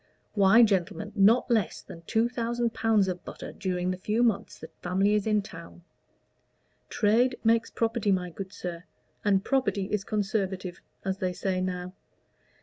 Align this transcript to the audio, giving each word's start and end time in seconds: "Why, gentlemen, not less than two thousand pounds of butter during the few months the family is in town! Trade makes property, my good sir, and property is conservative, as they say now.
"Why, 0.33 0.63
gentlemen, 0.63 1.11
not 1.15 1.51
less 1.51 1.79
than 1.83 2.01
two 2.07 2.27
thousand 2.27 2.73
pounds 2.73 3.07
of 3.07 3.23
butter 3.23 3.51
during 3.51 3.91
the 3.91 3.97
few 3.99 4.23
months 4.23 4.57
the 4.57 4.69
family 4.81 5.13
is 5.13 5.27
in 5.27 5.43
town! 5.43 5.83
Trade 6.89 7.35
makes 7.43 7.69
property, 7.69 8.11
my 8.11 8.31
good 8.31 8.51
sir, 8.51 8.85
and 9.23 9.45
property 9.45 9.83
is 9.91 10.03
conservative, 10.03 10.81
as 11.05 11.19
they 11.19 11.33
say 11.33 11.61
now. 11.61 11.93